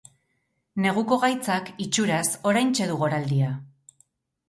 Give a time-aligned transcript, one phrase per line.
[0.85, 3.55] Neguko gaitzak, itxuraz, oraintxe du goraldia.